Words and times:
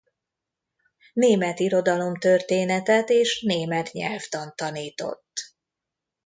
Német 1.13 1.59
irodalomtörténetet 1.59 3.09
és 3.09 3.41
német 3.41 3.91
nyelvtant 3.91 4.55
tanított. 4.55 5.31